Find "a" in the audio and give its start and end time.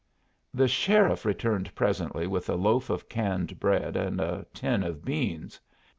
2.49-2.55, 4.19-4.47